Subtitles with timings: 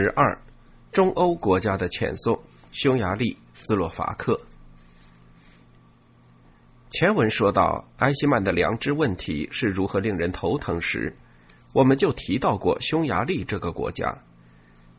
[0.00, 0.38] 十二，
[0.92, 4.40] 中欧国家的遣送：匈牙利、斯洛伐克。
[6.90, 11.16] 前文说到埃希曼的良知问题是如何令人头疼时，
[11.72, 14.16] 我们就提到过匈牙利这个国家，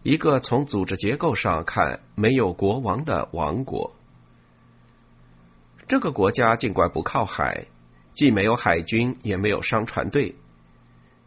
[0.04, 3.96] 一个从组织结构上看没有国王的王国。
[5.88, 7.66] 这个国家尽管不靠海，
[8.12, 10.36] 既没有海军，也没有商船队。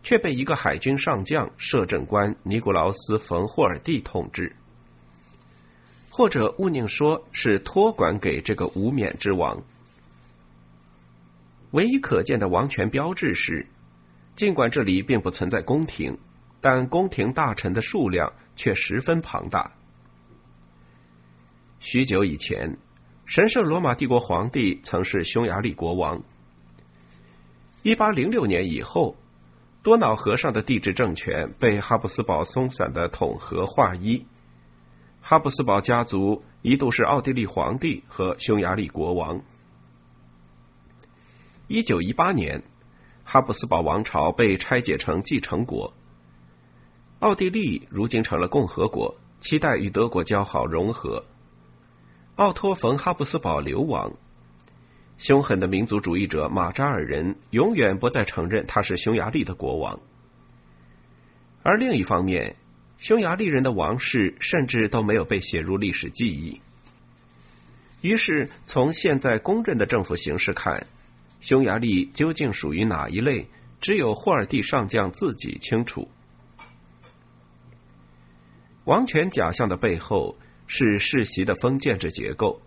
[0.03, 4.55] 却被一个海军上将摄政官尼古劳斯·冯霍尔蒂统治，
[6.11, 9.63] 或者勿宁说是托管给这个无冕之王。
[11.71, 13.65] 唯一可见的王权标志是，
[14.35, 16.19] 尽管这里并不存在宫廷，
[16.61, 19.73] 但宫廷大臣的数量却十分庞大。
[21.79, 22.77] 许久以前，
[23.25, 26.21] 神圣罗马帝国皇帝曾是匈牙利国王。
[27.85, 29.17] 一八零六年以后。
[29.83, 34.25] 多瑙河上的帝制政权被哈布斯堡松散的统合划一，
[35.21, 39.43] 哈布斯堡家族一度是奥地利皇帝和匈牙利国王。
[41.67, 42.63] 一九一八年，
[43.25, 45.93] 哈布斯堡王朝被拆解成继承国，
[47.19, 51.25] 奥地利如今成了共和国，期待与德国交好融合。
[52.37, 54.13] 奥托·冯·哈布斯堡流亡。
[55.23, 60.01] 凶狠的民族主义者马扎尔人永远不再承认他是匈牙利的国王，
[61.63, 62.57] 而另一方面，
[62.99, 66.61] 匈牙利人的王室甚至都没有被写入历史记忆。
[68.01, 70.89] 于是，从现在公认的政府形式看，
[71.41, 73.47] 匈牙利究竟属于哪一类，
[73.81, 76.11] 只有霍尔蒂上将自己清楚。
[78.87, 82.61] 王权假象的背后是世袭的封建制结构。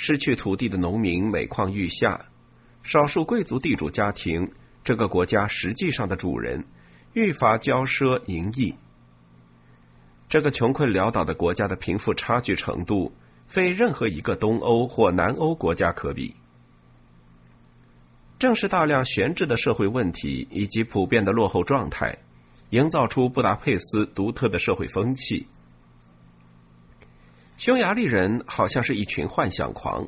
[0.00, 2.26] 失去土地的农民每况愈下，
[2.84, 4.52] 少数贵族地主家庭，
[4.84, 6.64] 这个国家实际上的主人，
[7.14, 8.72] 愈发骄奢淫逸。
[10.28, 13.12] 这个穷困潦倒的国家的贫富差距程度，
[13.48, 16.36] 非任何一个东欧或南欧国家可比。
[18.38, 22.16] 正是大量悬置的社会问题以及普遍的落后状态，
[22.70, 25.48] 营造出布达佩斯独特的社会风气。
[27.58, 30.06] 匈牙利人好像是一群幻想狂，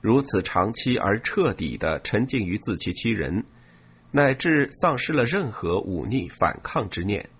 [0.00, 3.44] 如此长期而彻底的沉浸于自欺欺人，
[4.10, 7.30] 乃至丧失了任何忤逆反抗之念。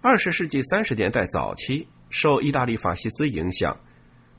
[0.00, 3.76] 二十世纪三十年代早期，受意大利法西斯影响，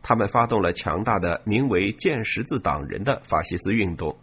[0.02, 4.18] 他们发动了强大的名为“剑十字党人”的法西斯运动，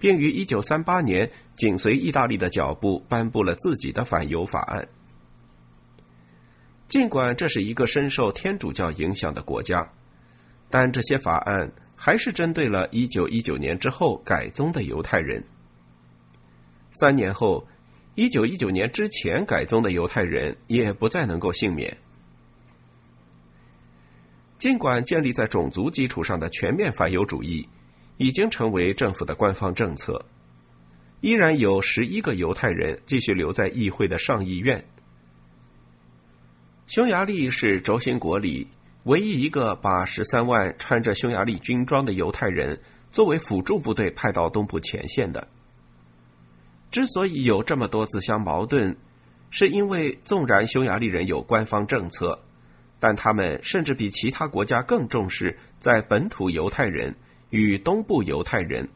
[0.00, 4.88] 并于一九三八年紧随意大利的脚步，颁布了自己的反犹法案。
[6.88, 9.92] 尽管这是一个深受天主教影响的国家，
[10.70, 15.42] 但这些法案还是针对了1919年之后改宗的犹太人。
[16.90, 17.66] 三年后
[18.14, 21.96] ，1919年之前改宗的犹太人也不再能够幸免。
[24.56, 27.68] 尽管建立在种族基础上的全面反犹主义
[28.16, 30.24] 已经成为政府的官方政策，
[31.20, 34.82] 依然有十一个犹太人继续留在议会的上议院。
[36.86, 38.68] 匈牙利是轴心国里
[39.02, 42.80] 唯一一个把十三万穿着匈牙利军装的犹太人
[43.10, 45.48] 作为辅助部队派到东部前线的。
[46.92, 48.96] 之所以有这么多自相矛盾，
[49.50, 52.38] 是因为纵然匈牙利人有官方政策，
[53.00, 57.16] 但他们甚至比其他国家更重视在本土犹太人
[57.50, 58.88] 与东部犹太人。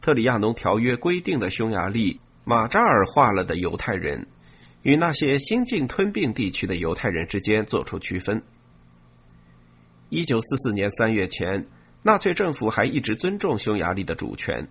[0.00, 4.28] 特里亚农条约规定的匈牙利马扎尔化了的犹太人。
[4.84, 8.42] 与那些新近吞并地区的犹太人之间做出区分。
[10.10, 11.66] 一九四四年三月前，
[12.02, 14.68] 纳粹政府还一直尊重匈牙利的主权，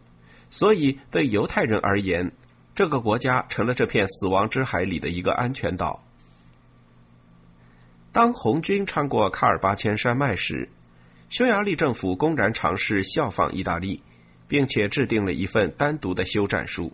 [0.52, 2.31] 所以对犹太人而言，
[2.75, 6.06] 这个国家成了这片死亡之海里的一个安全岛。
[8.12, 10.69] 当红军穿过卡尔巴阡山脉时，
[11.31, 14.03] 匈牙利政府公然尝试效仿意大利，
[14.47, 16.94] 并且制定了一份单独的休战书。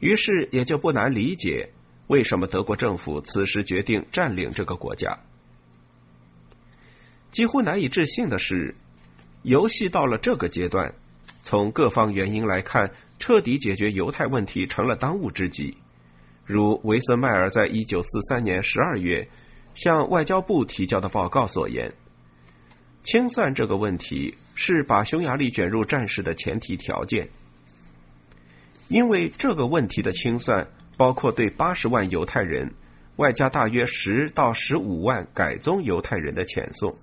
[0.00, 1.70] 于是也就不难理解。
[2.08, 5.18] 为什么德国政府此时决定占领这个国家？
[7.30, 8.74] 几乎难以置信的是，
[9.42, 10.92] 游戏到了这个阶段，
[11.42, 15.74] 从各方原因来看，彻底解决犹太问题成了当务之急。
[16.44, 19.26] 如维森迈尔在一九四三年十二月
[19.74, 21.90] 向外交部提交的报告所言，
[23.00, 27.30] 清算这个问题是把匈牙利卷入战事的前提条件，
[28.88, 30.68] 因为这个问题的清算。
[30.96, 32.74] 包括对八十万犹太人，
[33.16, 36.96] 外加大约十到十五万改宗犹太人的遣送。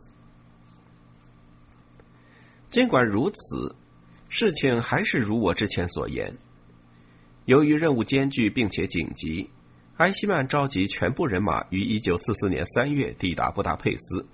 [2.70, 3.76] 尽管如此，
[4.28, 6.38] 事情还是如我之前所言。
[7.46, 9.50] 由于任务艰巨并且紧急，
[9.98, 14.28] 埃希曼召集全部人马于一九四四年三月抵达布达佩斯。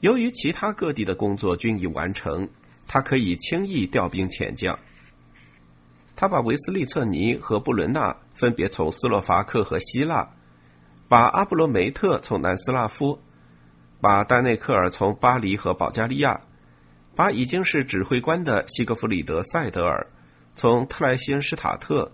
[0.00, 2.48] 由于其他各地的工作均已完成，
[2.86, 4.78] 他可以轻易调兵遣将。
[6.20, 10.28] 他把维斯利策尼和布伦纳分别从斯洛伐克和希腊，
[11.06, 13.20] 把阿布罗梅特从南斯拉夫，
[14.00, 16.40] 把丹内克尔从巴黎和保加利亚，
[17.14, 20.08] 把已经是指挥官的西格弗里德·塞德尔
[20.56, 22.10] 从特莱辛施塔特，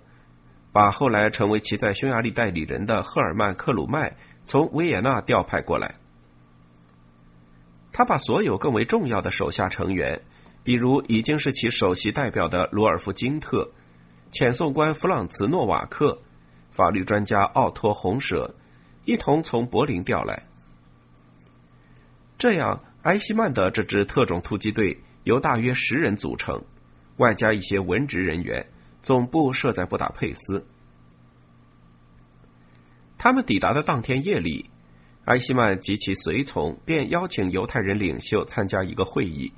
[0.70, 4.14] 把后来成为其在匈牙利代理人的赫尔曼·克鲁迈
[4.44, 5.94] 从维也纳调派过来。
[7.90, 10.20] 他把所有更为重要的手下成员，
[10.62, 13.70] 比如已经是其首席代表的罗尔夫·金特、
[14.34, 16.20] 遣送官弗朗茨·诺瓦克、
[16.72, 18.52] 法律专家奥托·洪舍，
[19.04, 20.42] 一同从柏林调来。
[22.36, 26.60] 这样，埃希曼的这支特种突击队由大约十人组成，
[27.18, 28.66] 外加一些文职人员，
[29.02, 30.66] 总部设在布达佩斯。
[33.16, 34.68] 他们抵达的当天夜里。
[35.26, 39.50] 埃希曼及其随从便邀请犹太人领袖参加一个会议，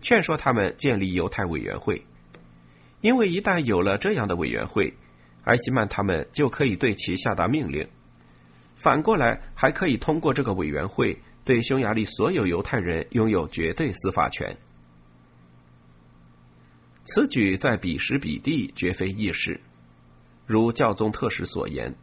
[0.00, 2.00] 劝说他们建立犹太委员会，
[3.00, 4.92] 因为一旦有了这样的委员会，
[5.44, 7.88] 埃希曼他们就可以对其下达命令。
[8.74, 14.56] 反过来，还可以通过这个委员会对匈牙利所有犹太人拥有绝对司法权。
[17.04, 19.60] 此举在彼时彼地绝非易事，
[20.46, 21.94] 如教宗特使所言。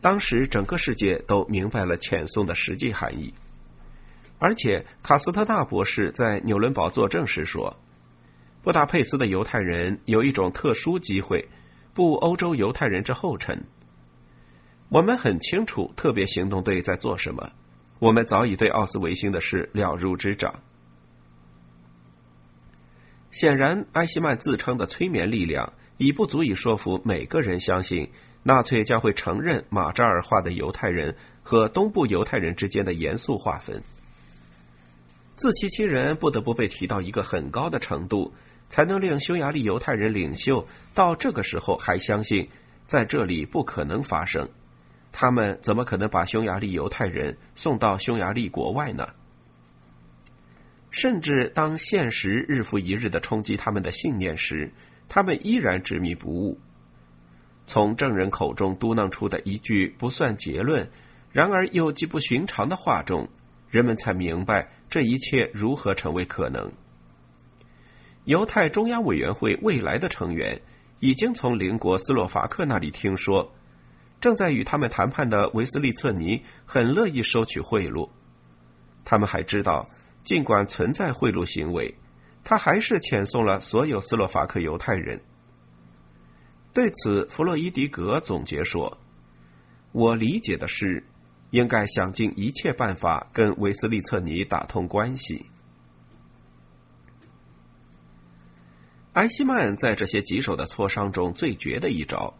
[0.00, 3.32] 当时，整个世界都明白了遣送的实际含义，
[4.38, 7.76] 而且卡斯特纳博士在纽伦堡作证时说
[8.64, 11.46] ：“布达佩斯的犹太人有一种特殊机会，
[11.92, 13.62] 步欧洲犹太人之后尘。
[14.88, 17.52] 我们很清楚特别行动队在做什么，
[17.98, 20.62] 我们早已对奥斯维辛的事了如指掌。
[23.30, 28.10] 显然，埃希曼自称的催眠力量已不足以说服每个人相信。”
[28.46, 33.82] 纳粹将会承认马扎尔化的犹太人和东部犹太人之间的严肃划分。
[35.34, 38.34] 自欺欺人不得不被提到一个很高的程度，
[38.68, 42.48] 才能令匈牙利犹太人领袖到这个时候还相信
[42.86, 44.48] 在这里不可能发生。
[45.12, 49.08] 他们怎么可能把匈牙利犹太人送到匈牙利国外呢？
[50.90, 54.72] 甚至当现实日复一日的冲击他们的信念时，
[55.08, 56.58] 他们依然执迷不悟。
[57.66, 60.90] 从证人口中嘟囔出的一句不算结论，
[61.32, 63.28] 然而又极不寻常的话中，
[63.70, 66.72] 人们才明白这一切如何成为可能。
[68.24, 70.60] 犹太中央委员会未来的成员
[71.00, 73.52] 已经从邻国斯洛伐克那里听说，
[74.20, 78.08] 正在与他们谈判的维斯利策尼很乐意收取贿赂。
[79.04, 79.90] 他们还知道，
[80.22, 81.94] 尽管存在贿赂行为，
[82.42, 85.20] 他还是遣送了所有斯洛伐克犹太人。
[86.72, 88.96] 对此，弗洛伊迪格总结说
[89.92, 91.04] ：“我理解的是，
[91.50, 95.44] 应该想尽一切办法跟维斯利策尼打通关系。”
[99.14, 102.32] 埃希曼在这些棘手的磋商中最绝的一招，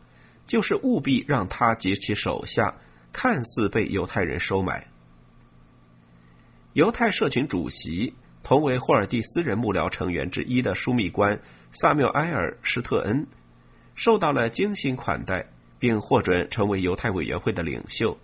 [0.46, 2.74] 就是务必让他及其手下
[3.12, 4.86] 看似被犹太人收买。
[6.72, 8.12] 犹太社群主席、
[8.42, 11.40] 同为霍尔蒂斯人幕僚成员之一的枢密官
[11.70, 13.26] 萨缪埃尔施特恩。
[13.94, 15.46] 受到了精心款待，
[15.78, 18.18] 并获准成为犹太委员会的领袖。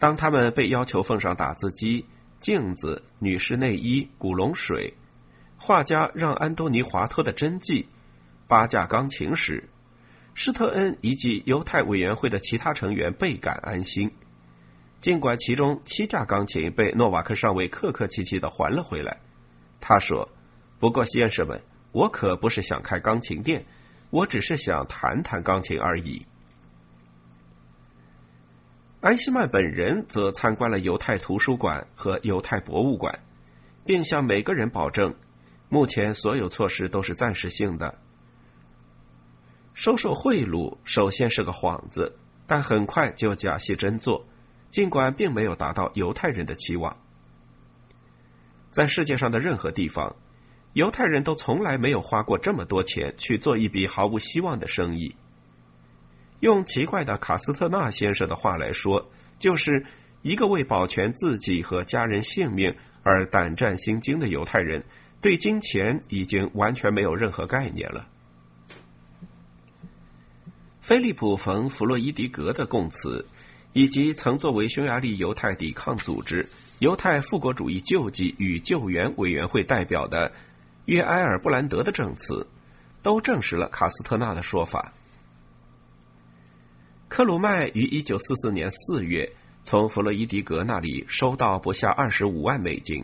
[0.00, 2.04] 当他们被要求奉上打字机、
[2.40, 4.92] 镜子、女士内衣、古龙水、
[5.66, 7.88] 画家让安东尼华托的真迹、
[8.46, 9.66] 八架钢琴时，
[10.34, 14.12] 施特恩以及犹太委员会的其他成员倍感安心。
[15.00, 19.16] 尽管其中七架钢琴被诺瓦克上尉客客气气的还了回来，
[19.80, 20.28] 他说
[20.78, 23.64] ：“不过，先生们，我可不是想开钢琴店。”
[24.10, 26.26] 我只是想弹弹钢琴而已。
[29.00, 33.18] 埃希曼本人则参观了犹太图书馆和犹太博物馆，
[33.84, 35.14] 并向每个人保证，
[35.74, 37.98] 目前所有措施都是暂时性的。
[39.72, 42.16] 收受贿赂首先是个幌子，
[42.46, 44.24] 但很快就假戏真做，
[44.70, 46.96] 尽管并没有达到犹太人的期望。
[48.70, 50.14] 在世界上的任何地方。
[50.74, 55.14] 犹太人都从来没有花过这么多钱去做一笔毫无希望的生意。
[56.40, 59.86] 用奇怪的卡斯特纳先生的话来说，就是
[60.22, 64.84] 一个为保全自己和家人性命而胆战心惊的犹太人，
[65.24, 68.06] 对金钱已经完全没有任何概念了。
[70.82, 73.26] 菲利普·冯·弗洛伊迪格的供词，
[73.72, 76.46] 以及曾作为匈牙利犹太抵抗组织
[76.78, 80.30] “犹太复国主义救济与救援委员会”代表的。
[80.84, 82.46] 约埃尔布兰德的证词，
[83.02, 84.92] 都证实了卡斯特纳的说法。
[87.08, 89.32] 克鲁麦于一九四四年四月
[89.64, 93.02] 从弗洛伊迪格那里收到不下二十五万美金，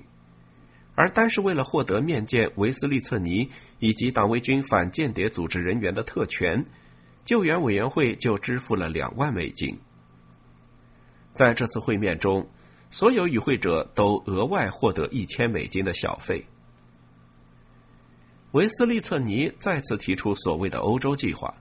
[0.94, 6.64] 而单是为了获得面见维斯利策尼以及党卫军反间谍组织人员的特权，
[7.24, 9.78] 救援委员会就支付了两万美金。
[11.32, 12.50] 在这次会面中，
[12.90, 16.44] 所有与会者都额外获得一千美金的小费。
[18.52, 21.54] 维斯利策尼再次提出所谓的欧洲计划。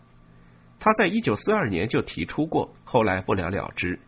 [0.80, 4.00] 他在一九四二年就提出过，后来不了了之。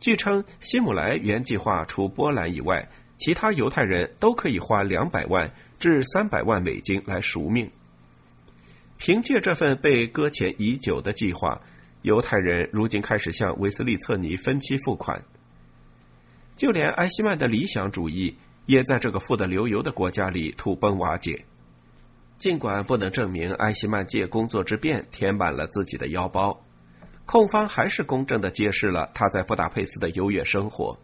[0.00, 2.88] 据称，希姆莱原计划除波兰以外，
[3.24, 7.70] 其他犹太人都可以花两百万至三百万美金来赎命。
[8.98, 11.58] 凭借这份被搁浅已久的计划，
[12.02, 15.24] 犹太人如今开始向维斯利策尼分期付款。
[16.54, 21.46] 就连埃希曼的理想主义，也在这个富得流油的国家里土崩瓦解。
[22.38, 26.62] 尽管不能证明埃希曼借工作之便填满了自己的腰包，
[27.24, 30.98] 控方还是公正的揭示了他在布达佩斯的优越生活。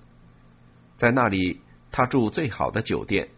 [0.99, 3.29] 在那里，他住最好的酒店。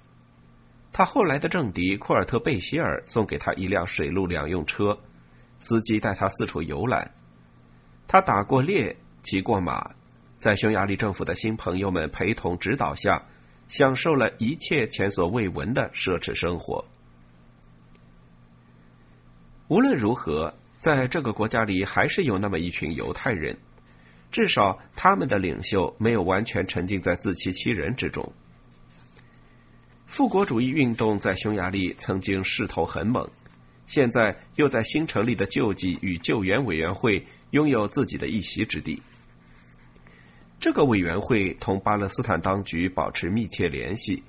[0.93, 4.99] 他后来的政敌库尔特贝希尔送给他一辆水陆两用车，
[5.59, 7.15] 司机带他四处游览。
[8.07, 9.95] 他打过猎，骑过马，
[10.39, 13.25] 在匈牙利政府的新朋友们陪同指导下，
[13.69, 16.85] 享受了一切前所未闻的奢侈生活。
[19.69, 23.57] 无论如何，在这个国家里，还是有那么一群犹太人，
[24.31, 28.31] 至少他们的领袖没有完全沉浸在自欺欺人之中。
[30.13, 33.27] 复国主义运动在匈牙利曾经势头很猛，
[33.87, 39.01] 现在又在新成立的救济与救援委员会拥有自己的一席之地。
[40.61, 44.23] 这个委员会同巴勒斯坦当局保持密切联系，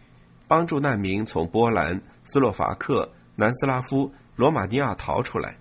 [0.48, 4.10] 帮助难民从波兰、斯洛伐克、南斯拉夫。
[4.38, 5.58] 罗马尼亚逃出来。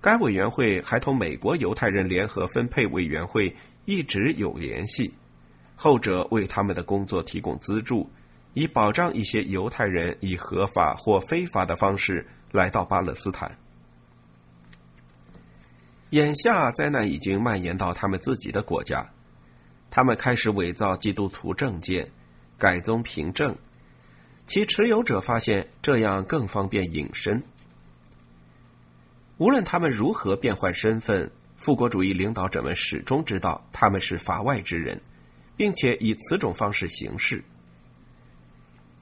[0.00, 3.54] 该委员会还同美国犹太人联合分配委员会
[3.84, 5.14] 一直有联系，
[5.76, 8.10] 后者为他们的工作提供资助，
[8.54, 13.58] 以保障一些犹太人以合法或非法的方式来到巴勒斯坦。
[16.10, 19.08] 眼下灾难已经蔓延到他们自己的国家，
[19.90, 22.10] 他们开始伪造基督徒证件，
[22.58, 23.56] 改宗凭证。
[24.46, 27.40] 其持有者发现这样更方便隐身。
[29.38, 35.00] 无论他们如何变换身份，复国主义领导者们始终知道他们是法外之人，
[35.56, 37.44] 并且以此种方式行事。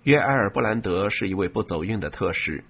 [0.09, 2.65] 约埃尔·布兰德是一位不走运的特使。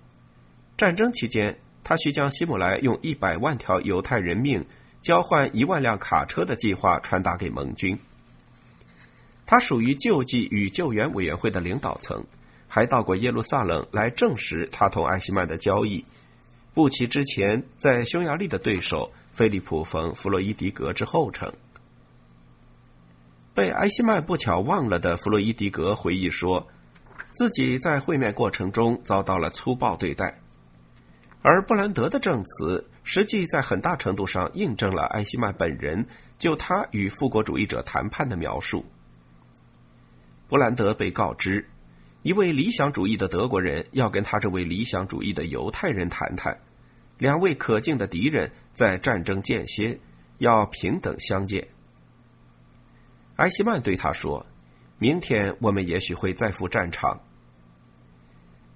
[0.76, 4.66] 战争期间，他需将希姆莱用一百万条犹太人命
[5.00, 7.96] 交换一万辆卡车的计划传达给盟军。
[9.46, 12.24] 他属于救济与救援委员会的领导层。
[12.66, 16.04] 还到过耶路撒冷来证实他同艾希曼的交易。
[16.74, 21.52] 布奇之前在匈牙利的对手菲利普·冯·弗洛伊迪格之后程。
[23.54, 26.66] 被艾希曼不巧忘了的弗洛伊迪格回忆说，
[27.32, 30.40] 自己在会面过程中遭到了粗暴对待，
[31.42, 36.06] 而布兰德的证词实际在很大程度上印证了艾希曼本人
[36.38, 38.84] 就他与复国主义者谈判的描述。
[40.48, 41.68] 布兰德被告知。
[42.22, 46.60] 一位理想主义的德国人要跟他这位理想主义的犹太人谈谈，
[47.16, 50.00] 两位可敬的敌人在战争间歇，
[50.38, 51.68] 要平等相见。
[53.36, 54.44] 埃希曼对他说
[54.98, 57.20] ：“明天我们也许会再赴战场。”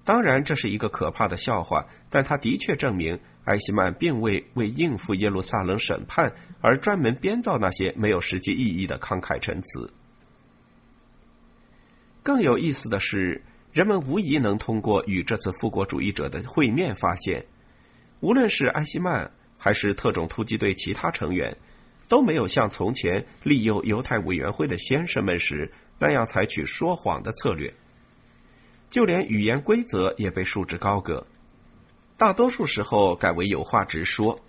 [0.05, 9.93] 当然，这是一个可怕的笑话，但它的确证明埃希曼并未为应付耶路撒冷审判而专门编造那些没有实际意义的慷慨陈词。
[12.21, 17.45] 更有意思的是，人们无疑能通过与这次复国主义者的会面发现，
[18.19, 21.55] 无论是埃希曼还是特种突击队其他成员，
[22.09, 25.71] 都没有像从前利诱犹太委员会的先生们时
[26.03, 27.73] 那样采取说谎的策略。
[28.89, 31.25] 就连语言规则也被束之高阁，
[32.17, 34.41] 大多数时候改为有话直说。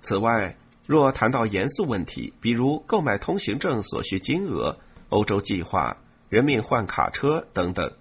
[0.00, 0.56] 此外，
[0.86, 4.78] 若谈到严肃问题，比如购买通行证所需金额、
[5.10, 5.98] 欧洲计划。
[6.30, 7.92] 人命换卡车等等，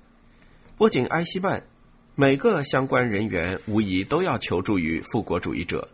[0.77, 1.63] 不仅埃希曼，
[2.13, 5.89] 每个相关人员无疑都要求助于复国主义者。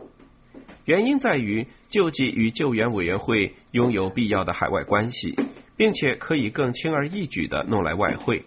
[0.84, 5.34] 原因在于救济与救援委员会拥有必要的海外关系，
[5.78, 8.46] 并且可以更轻而易举的弄来外汇，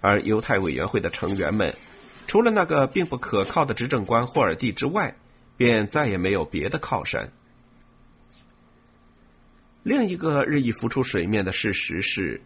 [0.00, 1.74] 而犹太委员会的成员们，
[2.26, 5.16] 除了那个并不可靠的执政官霍尔蒂之外，
[5.56, 7.30] 便再也没有别的靠山。
[9.82, 12.40] 另一个日益浮出水面的事实是。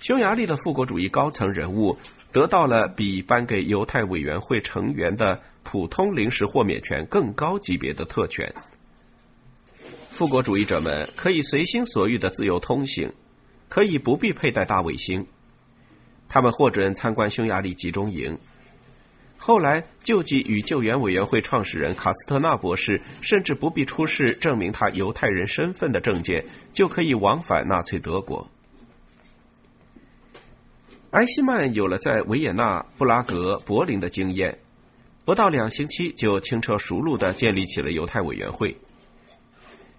[0.00, 1.96] 匈牙利的复国主义高层人物
[2.30, 8.52] 得到了比颁给犹太委员会成员的普通临时豁免权更高级别的特权，
[10.10, 13.14] 复国主义者们可以随心所欲的自由通行，
[13.68, 15.26] 可以不必佩戴大卫星。
[16.28, 18.38] 他们获准参观匈牙利集中营。
[19.36, 28.48] 后来，救济与救援委员会创始人卡斯特纳博士甚至不必出示证明他犹太人身份的证件，就可以往返纳粹德国。
[31.10, 34.58] 埃希曼有了在维也纳、布拉格、柏林的经验，
[35.26, 38.76] 不到两星期就轻车熟路的建立起了犹太委员会。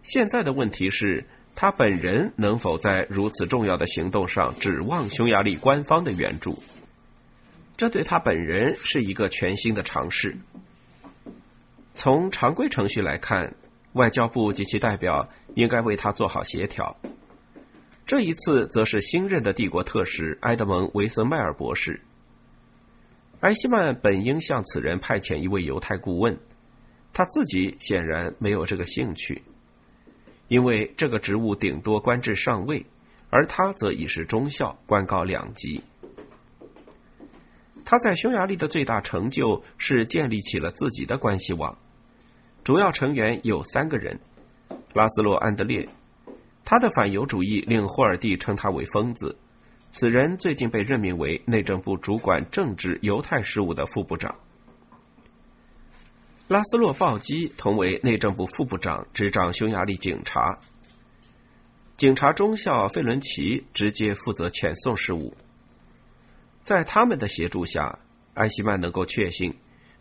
[0.02, 6.62] 现在的问题是，他本人能否在如此重要的行动上指望匈牙利官方的援助？
[7.78, 10.38] 这对他本人是一个全新的尝试。
[11.94, 13.56] 从常规程序来看，
[13.94, 16.98] 外交部及其代表应该为他做好协调。
[18.06, 22.02] 这一次，则是新任的帝国特使埃德蒙·维森迈尔博士。
[23.40, 26.38] 埃希曼本应向此人派遣一位犹太顾问，
[27.14, 29.42] 他自己显然没有这个兴趣，
[30.48, 32.86] 因为这个职务顶多官至上尉，
[33.30, 35.82] 而他则已是中校，官高两级。
[37.84, 41.78] 他在匈牙利的最大成就是建立起了自己的关系网，
[42.64, 44.20] 主要成员有三个人：
[44.94, 45.88] 拉斯洛·安德烈，
[46.64, 49.38] 他的反犹主义令霍尔蒂称他为疯子。
[49.92, 54.36] 此人最近被任命为内政部主管政治犹太事务的副部长。
[56.48, 60.60] 拉斯洛·鲍基同为内政部副部长，执掌匈牙利警察。
[61.98, 65.36] 警察中校费伦奇直接负责遣送事务。
[66.62, 67.98] 在他们的协助下，
[68.36, 69.56] 埃希曼能够确信，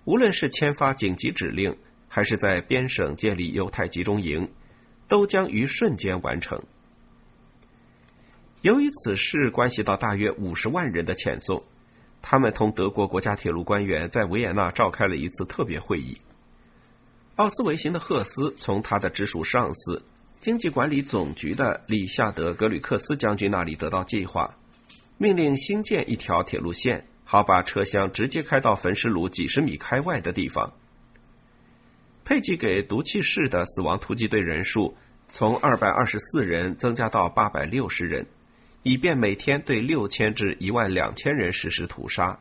[0.04, 1.74] 无论是签发紧急指令，
[2.08, 4.46] 还是在边省建立犹太集中营，
[5.08, 6.62] 都将于瞬间完成。
[8.60, 11.64] 由于此事关系到大约五十万人的遣送，
[12.20, 16.20] 他们同德国国家铁路官员在维也纳召开了一次特别会议。
[17.36, 20.00] 奥斯维辛的赫斯从他的直属上司
[20.40, 24.56] 经济管理总局的里夏德·格吕克斯将军那里得到计划。
[25.18, 30.72] 命令新建一条铁路线，好把车厢直接开到焚尸炉几十米开外的地方。
[32.24, 34.96] 配给给毒气室的死亡突击队人数
[35.32, 38.26] 从二百二十四人增加到八百六十人，
[38.84, 42.38] 以便每天对六千至一万两千人实施屠杀。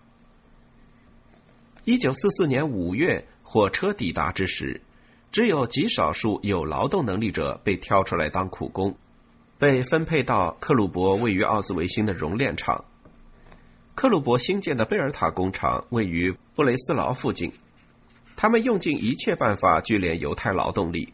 [1.86, 4.82] 一九四四年五月，火车抵达之时，
[5.34, 8.96] 只有极少数有劳动能力者被挑出来当苦工。
[9.58, 12.86] 被分配到克鲁伯位于奥斯维辛的熔炼厂。
[13.96, 17.52] 克鲁伯新建的贝尔塔工厂位于布雷斯劳附近。
[18.36, 21.14] 他们用尽一切办法聚敛犹太劳动力，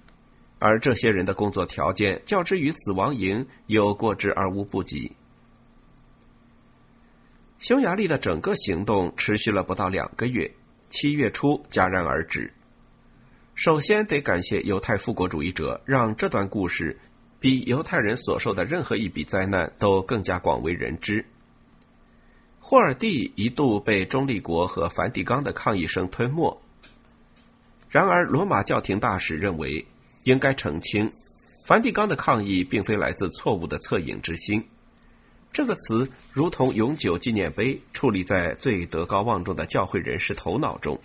[0.57, 5.13] 而这些人的工作条件较之于死亡营有过之而无不及。
[7.59, 10.51] 匈牙利的整个行动持续了不到两个月，
[10.89, 12.53] 七月初戛然而止。
[13.59, 16.97] 首先得感谢犹太复国主义者，让这段故事。
[17.41, 21.25] 比犹太人所受的任何一笔灾难都更加广为人知。
[22.61, 26.61] 霍尔蒂一度被中立国和梵蒂冈的抗议声吞没。
[27.89, 29.85] 然而，罗马教廷大使认为
[30.23, 31.11] 应该澄清，
[31.65, 34.63] 梵蒂冈的抗议并非来自错误的恻隐之心。
[35.51, 40.97] 这个词如同永久纪念碑，矗立在最德高望重的教会人士头脑中。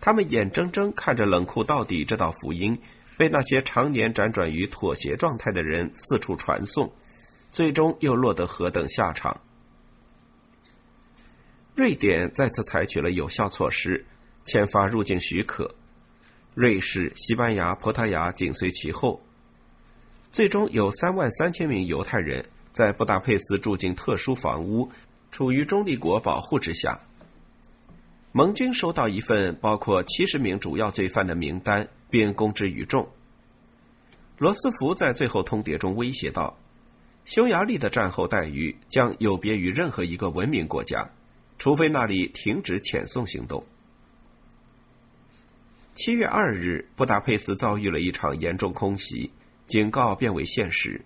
[0.00, 2.80] 他们眼睁睁看着冷酷到底这道福音。
[3.16, 6.90] 被那些常年辗转于妥协状态的人四处传颂，
[7.52, 9.38] 最终又落得何等下场？
[11.74, 14.06] 瑞典再次采取了有效措施，
[14.46, 15.74] 签发入境许可。
[16.54, 19.22] 瑞士、西班牙、葡萄牙紧随其后。
[20.32, 24.90] 最终有三万三千名犹太人在布达佩斯住进特殊房屋，
[25.30, 26.98] 处于中立国保护之下。
[28.32, 31.88] 盟军收到一份包括七十名主要罪犯的名单。
[32.10, 33.08] 并公之于众。
[34.36, 36.58] 罗斯福在最后通牒中威胁道
[37.24, 41.08] ：“匈牙利的战后待遇将有别于任何一个文明国家，
[41.56, 43.64] 除非那里停止遣送行动。”
[45.94, 49.30] 七月二日，布达佩斯遭遇了一场严重空袭，
[49.66, 51.02] 警告变为现实。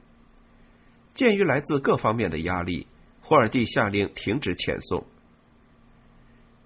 [1.12, 2.86] 鉴于来自各方面的压力，
[3.20, 5.04] 霍尔蒂下令停止遣送。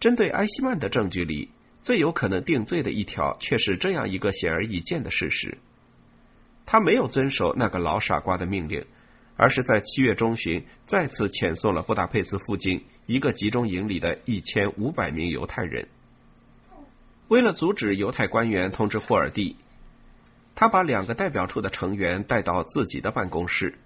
[0.01, 1.51] 针对埃希曼的证据里。
[1.81, 5.57] 最有可能定罪的一条，却是这样一个显而易见的事实：
[6.67, 8.85] 他没有遵守那个老傻瓜的命令，
[9.37, 15.89] 而是在七月中旬再次遣送了布达佩斯附近一个集中营里的一千五百名犹太人。
[17.29, 19.57] 为了阻止犹太官员通知霍尔蒂，
[20.55, 23.79] 他把两个代表处的成员带到自己的办公室。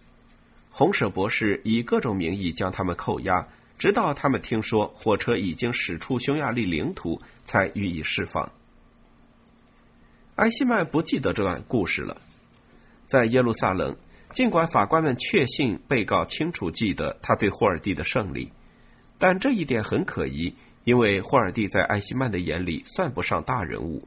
[0.71, 3.47] 红舍博士以各种名义将他们扣押。
[3.83, 8.53] 直到他们听说火车已经驶出匈牙利领土，才予以释放。
[10.37, 12.17] 埃希曼不记得这段故事了。
[13.09, 13.97] 在耶路撒冷，
[14.31, 18.53] 尽管法官们确信被告清楚记得他对霍尔蒂的胜利，
[19.19, 24.07] 但这一点很可疑，因为霍尔蒂在埃希曼的眼里算不上大人物。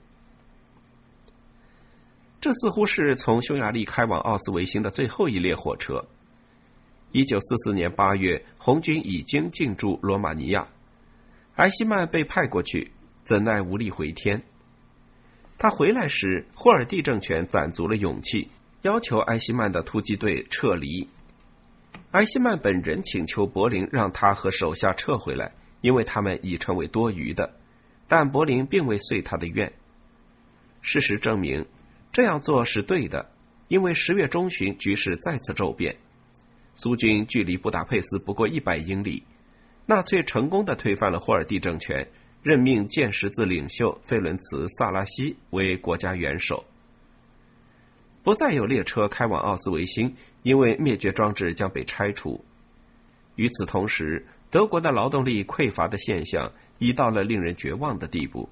[2.39, 6.05] 这似乎是从匈牙利开往奥斯维辛的最后一列火车。
[7.15, 10.67] 一九四四年八月，红军已经进驻罗马尼亚，
[11.55, 12.91] 埃希曼被派过去，
[13.23, 14.43] 怎奈无力回天。
[15.57, 18.49] 他回来时，霍尔蒂政权攒足了勇气，
[18.81, 21.07] 要求埃希曼的突击队撤离。
[22.11, 27.55] 埃希曼本人请求柏林让他和手下撤回来，因为他们已成为多余的，
[28.09, 29.71] 但柏林并未遂他的愿。
[30.81, 31.65] 事实证明。
[32.11, 33.31] 这样做是对的，
[33.69, 35.95] 因为十月中旬局势再次骤变，
[36.75, 39.23] 苏军距离布达佩斯不过一百英里，
[39.85, 42.07] 纳粹成功的推翻了霍尔蒂政权，
[42.43, 46.65] 任命剑十字领袖费伦茨·萨拉西为国家元首。
[48.23, 52.43] 不再有列车开往奥斯维辛，因为灭绝装置将被拆除。
[53.35, 58.49] 与此同时，德国的劳动力匮乏的现象已到了令人绝望的地步。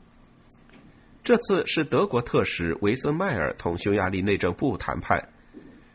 [1.23, 5.29] 这次是德国特使维森迈尔同匈牙利内政部谈判，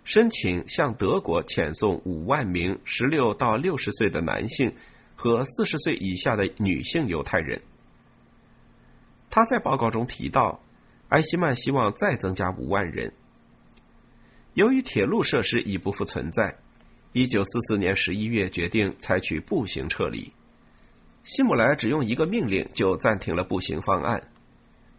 [0.09, 4.75] 申请向德国遣送五万名十六到六十岁的男性
[5.14, 7.61] 和四十岁以下的女性犹太人。
[9.29, 10.62] 他在报告中提到，
[11.11, 13.12] 埃希曼希望再增加五万人。
[14.55, 16.57] 由于铁路设施已不复存在，
[17.12, 20.33] 一九四四年十一月决定采取步行撤离。
[21.23, 24.31] 希姆莱只用一个命令就暂停了步行方案。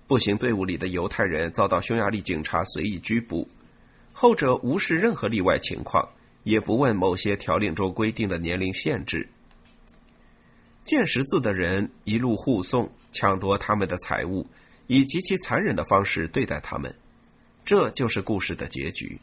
[0.05, 3.49] 步行队伍里的犹太人遭到匈牙利警察随意拘捕，
[4.21, 6.09] 后者无视任何例外情况，
[6.43, 9.29] 也不问某些条令中规定的年龄限制。
[10.83, 14.45] 见识字的人一路护送，抢夺他们的财物，
[14.87, 16.93] 以极其残忍的方式对待他们。
[17.63, 19.21] 这就是故事的结局。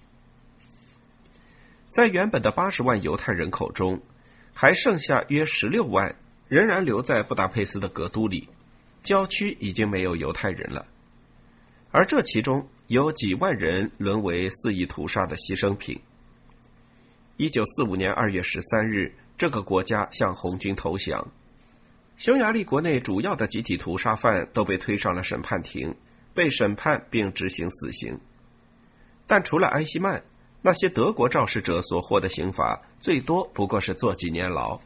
[1.91, 4.01] 在原本的八十万犹太人口中，
[4.55, 6.17] 还剩下约十六万
[6.49, 8.49] 仍然留在布达佩斯的格都里。
[9.03, 10.87] 郊区已经没有犹太人了，
[11.91, 16.01] 而这其中有几万人沦为肆意屠杀的牺牲品。
[17.37, 21.27] 一九四五年二月十三日，这个国家向红军投降，
[22.17, 25.95] 匈牙利国内主要的集体屠杀犯都被推上了审判庭，
[26.33, 28.21] 被审判并执行死刑。
[29.27, 30.23] 但除了埃希曼，
[30.63, 34.81] 那些德国肇事者所获的刑罚最多不过是坐几年牢。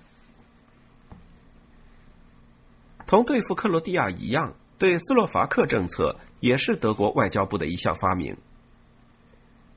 [3.06, 8.34] 同对付克罗地亚一样，对斯洛伐克政策也是德国外交部的一项发明。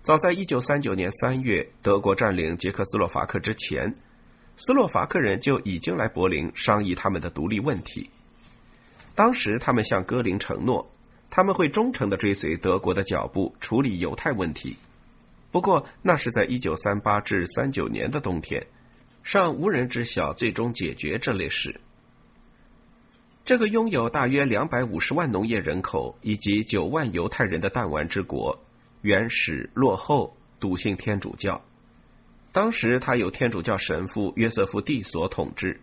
[0.01, 3.93] 早在一九三九年三月，德国占领捷克斯洛伐克之前，
[4.55, 8.09] 斯洛伐克人就已经来柏林商议他们的独立问题。
[9.13, 10.89] 当时，他们向戈林承诺，
[11.29, 14.77] 他们会忠诚的追随德国的脚步处理犹太问题。
[15.51, 18.65] 不过，那是在一九三八至三九年的冬天，
[19.21, 21.81] 尚无人知晓最终解决这类事。
[23.45, 28.57] 这个拥有大约两百五十万农业人口以及九万犹太人的弹丸之国，
[29.01, 31.61] 原始、落后、笃信天主教。
[32.53, 35.81] 当时，他由天主教神父约瑟夫·蒂所统治。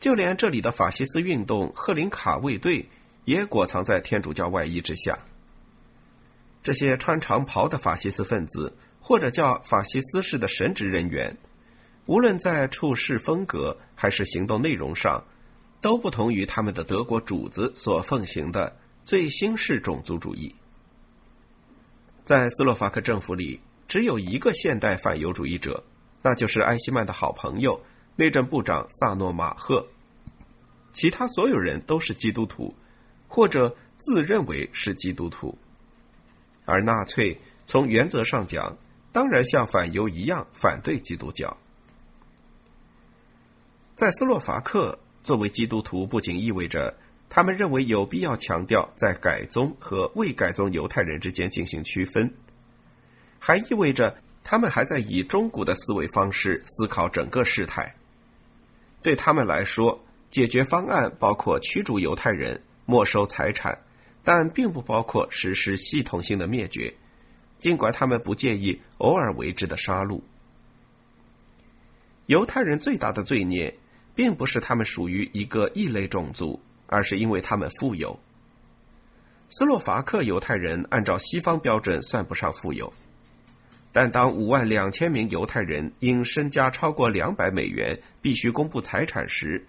[0.00, 2.88] 就连这里的法西斯运动赫林卡卫队
[3.26, 5.20] 也裹藏在天主教外衣之下。
[6.64, 11.36] 这些穿长袍的法西斯分子，或者叫法西斯式的神职人员，
[12.06, 15.22] 无论在处事风格还是行动内容上。
[15.80, 20.54] 都不同于他们的德国主子所奉行的最新式种族主义。
[22.24, 25.82] 在斯洛伐克政府里，只有一个现代反犹主义者，
[26.22, 27.80] 那就是埃希曼的好朋友
[28.14, 29.86] 内政部长萨诺马赫。
[30.92, 32.74] 其他所有人都是基督徒，
[33.26, 35.56] 或者自认为是基督徒。
[36.66, 38.76] 而纳粹从原则上讲，
[39.12, 41.56] 当然像反犹一样反对基督教。
[43.96, 44.98] 在斯洛伐克。
[45.22, 46.96] 作为基督徒，不仅意味着
[47.28, 52.32] 他们认为有必要强调在改宗和未改宗犹太人之间进行区分，
[53.38, 57.94] 还意味着他们还在以中古的思维方式思考整个事态。
[59.02, 63.78] 对他们来说，解决方案包括驱逐犹太人、没收财产，
[64.24, 66.94] 但并不包括实施系统性的灭绝，
[67.58, 70.20] 尽管他们不介意偶尔为之的杀戮。
[72.26, 73.76] 犹太人最大的罪孽。
[74.14, 78.18] 并不是他们属于一个异类种族，而是因为他们富有。
[79.48, 82.92] 斯洛伐克犹太人按照西方标准算不上富有，
[83.92, 89.66] 但当五万两千名犹太人因身家超过两百美元必须公布财产时，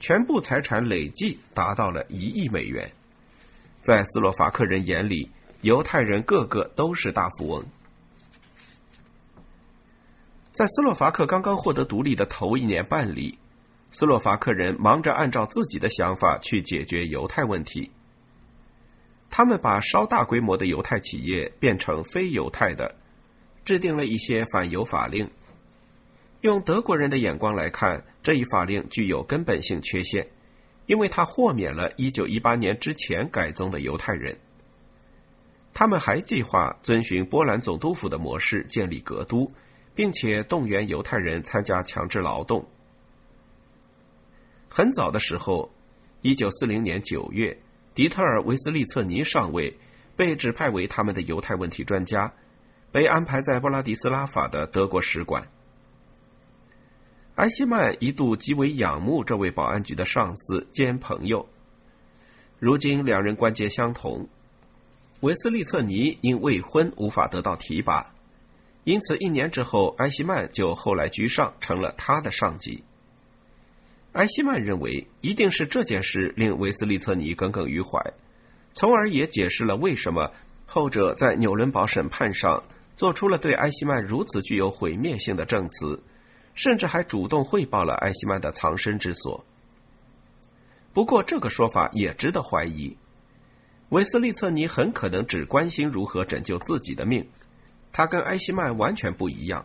[0.00, 2.90] 全部财产累计达到了一亿美元。
[3.82, 7.64] 在斯洛伐克人眼里，犹太人个个都是大富翁。
[10.52, 13.38] 在斯洛伐克刚刚获得独立的头一年半里，
[13.90, 17.90] 斯洛伐克人忙着按照自己的想法去解决犹太问题。
[19.30, 22.96] 他们把稍大规模的犹太企业变成非犹太的，
[23.64, 25.30] 制定了一些反犹法令。
[26.40, 30.28] 用德国人的眼光来看，这一法令具有根本性缺陷，
[30.86, 34.38] 因为它豁免了1918年之前改宗的犹太人。
[35.74, 39.52] 他们还计划遵循波兰总督府的模式建立格都，
[39.94, 42.66] 并且动员犹太人参加强制劳动。
[44.68, 45.70] 很早的时候
[46.22, 47.58] ，1940年9月。
[47.94, 49.76] 迪特尔·维斯利策尼上尉
[50.14, 52.32] 被指派为他们的犹太问题专家，
[52.92, 55.48] 被安排在布拉迪斯拉法的德国使馆。
[57.34, 61.48] 埃希曼一度极为仰慕这位保安局的上司兼朋友，
[62.60, 64.28] 如今两人关节相同。
[65.20, 68.14] 维斯利策尼因未婚无法得到提拔，
[68.84, 72.84] 因此一年之后，埃希曼就后来居上，成了他的上级。
[74.18, 78.02] 埃希曼认为，一定是这件事令维斯利策尼耿耿于怀，
[78.74, 80.32] 从而也解释了为什么
[80.66, 82.60] 后者在纽伦堡审判上
[82.96, 86.02] 做出了对埃希曼如此具有毁灭性的证词，
[86.52, 89.44] 甚至还主动汇报了埃希曼的藏身之所。
[90.92, 92.96] 不过，这个说法也值得怀疑。
[93.90, 97.24] 维斯利策尼很可能只关心如何拯救自己的命，
[97.92, 99.64] 他跟埃希曼完全不一样，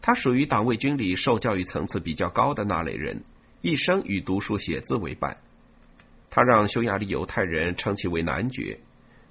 [0.00, 3.22] 他属于党卫军里受教育层次比较高的那类人。
[3.62, 5.36] 一生与读书写字为伴，
[6.30, 8.78] 他让匈牙利犹太人称其为男爵，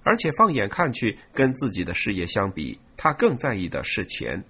[0.03, 4.43] 而且放眼看去，跟自己的事业相比，他更在意的是钱。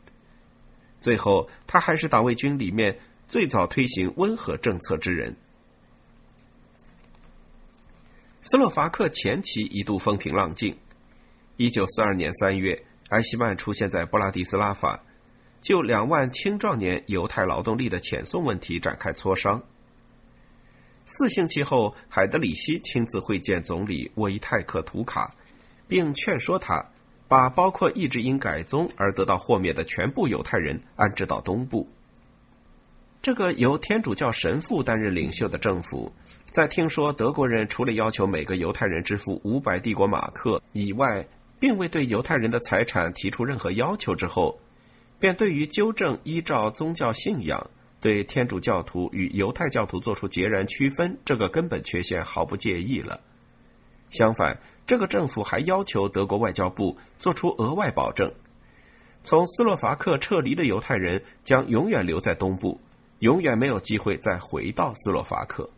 [1.01, 5.35] 最后，他还是党卫军里面最早推行温和政策之人。
[8.41, 10.77] 斯洛伐克前期一度风平浪静。
[11.57, 15.03] 一九四二年三月，埃希曼出现在布拉迪斯拉法。
[15.65, 19.63] 就两万青壮年犹太劳动力的遣送问题展开磋商。
[21.05, 25.33] 四星期后，海德里希亲自会见总理沃伊泰克图卡，
[25.87, 26.85] 并劝说他
[27.27, 31.89] 把包括一直因改宗而得到豁免的全部犹太人安置到东部。
[33.23, 36.13] 这个由天主教神父担任领袖的政府，
[36.51, 41.25] 在听说德国人除了要求每个犹太人支付五百帝国马克以外，
[41.59, 44.59] 并未对犹太人的财产提出任何要求之后。
[45.19, 47.69] 便对于纠正依照宗教信仰
[48.01, 53.21] 对天主教徒与犹太教徒做出截然区分这个根本缺陷毫不介意了。
[54.09, 58.31] 相反，这个政府还要求德国外交部做出额外保证：
[59.23, 62.79] 从斯洛伐克撤离的犹太人将永远留在东部，
[63.19, 65.69] 永远没有机会再回到斯洛伐克。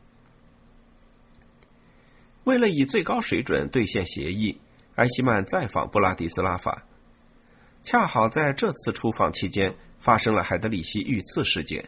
[2.43, 4.59] 为了以最高水准兑现协议，
[4.95, 6.83] 埃希曼再访布拉迪斯拉法。
[7.89, 11.87] 恰好在这次出访期间，发生了海德里希遇刺事件。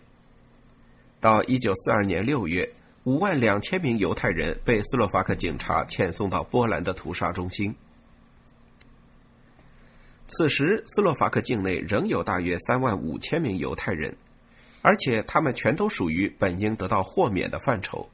[1.19, 2.71] 到一九四二年六月，
[3.03, 7.75] 五万两千名犹太人被斯洛伐克警察遣送到波兰的屠杀中心。
[10.27, 14.15] 此时，斯洛伐克境内仍有大约三万五千名犹太人，
[14.81, 18.09] 而且他们全都属于本应得到豁免的范畴：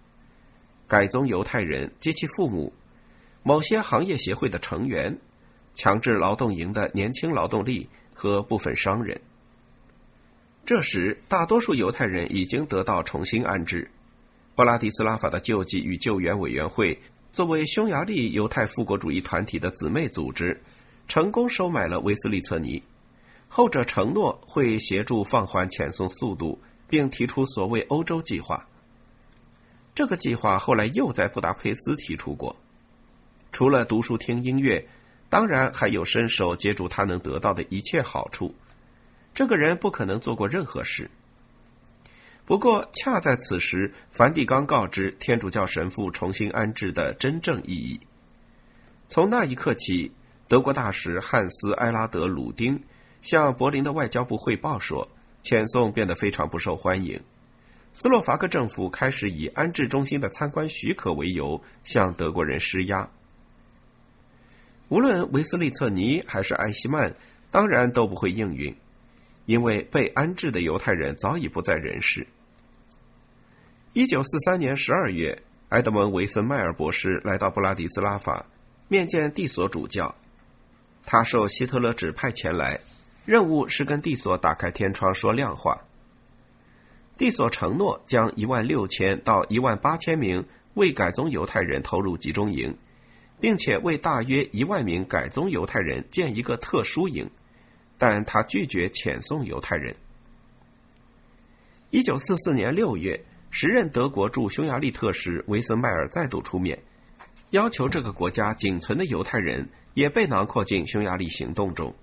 [0.88, 2.74] 改宗犹太人及其父母，
[3.43, 5.19] 某些行业协会的成员。
[5.75, 9.19] 强制劳动营的年轻劳动力和部分商人。
[10.65, 13.91] 这时，大多数犹太人已经得到重新安置。
[14.55, 16.97] 布拉迪斯拉法的救济与救援委员会
[17.31, 20.59] 作为匈牙利犹太复国主义团体的姊妹组织，
[21.07, 22.81] 成功收买了维斯利策尼。
[23.47, 28.67] 后者承诺会协助放缓遣送速度，并提出所谓“欧洲计划”。
[29.93, 32.55] 这个计划后来又在布达佩斯提出过。
[33.51, 34.88] 除了读书听音乐。
[35.36, 38.56] 当然，还有伸手接住他能得到的一切好处。
[39.34, 41.12] 这个人不可能做过任何事。
[42.45, 48.00] 不过，恰在此时，梵蒂冈告知天主教神父重新安置的真正意义。
[49.10, 50.10] 从那一刻起，
[50.48, 52.82] 德国大使汉斯·埃拉德·鲁丁
[53.21, 55.06] 向柏林的外交部汇报说，
[55.43, 57.21] 遣送变得非常不受欢迎。
[57.93, 63.10] 斯洛伐克政府开始以安置中心的参观许可为由向德国人施压。
[64.89, 67.15] 无论维斯利策尼还是艾希曼，
[67.52, 68.76] 当然都不会应允，
[69.45, 72.28] 因为被安置的犹太人早已不在人世。
[73.93, 78.45] 一九四三年十二月，埃德蒙·维森迈尔博士来到布拉迪斯拉法，
[78.88, 80.13] 面见蒂索主教。
[81.06, 82.80] 他受希特勒指派前来，
[83.26, 85.82] 任务是跟蒂索打开天窗说亮话。
[87.17, 92.78] 蒂索承诺将一万六千到一万八千名未改宗犹太人投入集中营。
[93.39, 97.30] 并且为大约一万名改宗犹太人建一个特殊营，
[97.98, 99.95] 但他拒绝遣送犹太人。
[101.91, 106.82] 一九四四年六月，时任德国驻匈牙利特使维森迈尔再度出面，
[107.52, 111.95] 要求这个国家仅存的犹太人也被囊括进匈牙利行动中。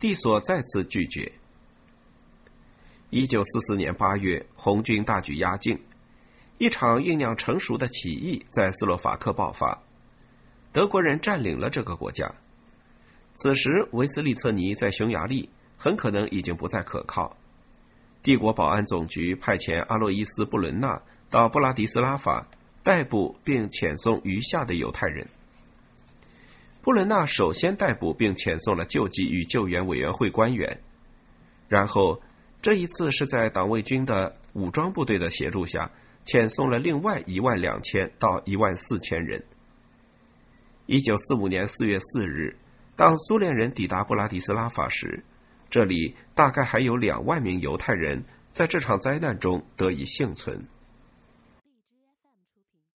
[0.00, 1.30] 蒂索再次拒绝。
[3.10, 5.80] 一九四四年八月，红军大举压境，
[6.58, 9.82] 一场酝酿成熟的起义在斯洛伐克爆发，
[10.78, 12.32] 德国人占领了这个国家。
[13.34, 17.36] 此时，维斯利策尼在匈牙利很可能已经不再可靠。
[18.22, 22.46] 帝国保安总局派遣阿洛伊斯·布伦纳到布拉迪斯拉法
[22.84, 25.26] 逮捕并遣送余下的犹太人。
[26.80, 30.80] 布伦纳首先逮捕并遣送了救济与救援委员会官员，
[31.66, 32.22] 然后
[32.62, 35.90] 这一次是在党卫军的武装部队的协助下，
[36.24, 39.42] 遣送了另外一万两千到一万四千人。
[40.90, 42.56] 一九四五年四月四日。
[42.96, 45.22] 当苏联人抵达布拉迪斯拉法时，
[45.68, 48.24] 这里大概还有两万名犹太人
[48.54, 50.66] 在这场灾难中得以幸存。